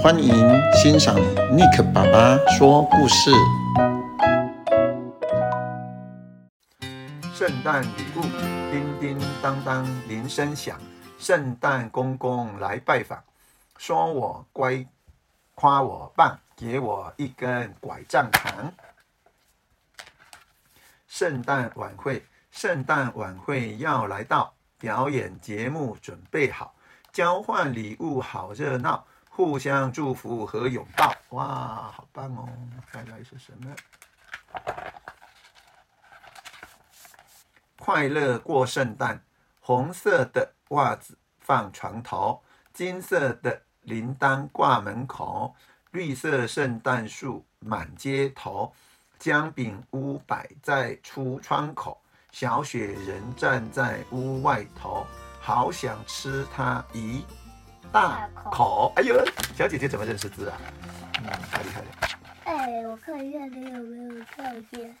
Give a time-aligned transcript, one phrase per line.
[0.00, 0.32] 欢迎
[0.74, 1.16] 欣赏
[1.50, 3.32] 尼克爸爸说故事。
[7.34, 8.22] 圣诞礼物，
[8.70, 10.80] 叮叮当当铃声响，
[11.18, 13.20] 圣诞公公来拜访，
[13.76, 14.86] 说我乖，
[15.56, 18.72] 夸我棒，给我一根拐杖糖。
[21.08, 26.72] 圣诞晚会，圣诞晚会要来到，表演节目准备好，
[27.12, 29.04] 交换礼物好热闹。
[29.38, 32.48] 互相祝福和拥抱，哇，好棒哦！
[32.92, 33.72] 再来是什么？
[37.78, 39.22] 快乐过圣诞，
[39.60, 45.54] 红色的袜子放床头，金色的铃铛挂门口，
[45.92, 48.74] 绿色圣诞树满街头，
[49.20, 55.06] 姜饼屋摆在出窗口，小雪人站在屋外头，
[55.40, 56.84] 好想吃它！
[56.92, 57.22] 咦？
[57.92, 59.24] 大口，哎呦，
[59.56, 60.56] 小姐姐怎么认识字啊？
[61.18, 61.86] 嗯，太厉害了。
[62.44, 64.94] 哎，我看一下你有没有照片。